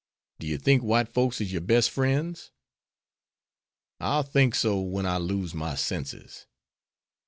[0.39, 2.49] "Do you think white folks is your bes' friends?"
[3.99, 6.47] "I'll think so when I lose my senses."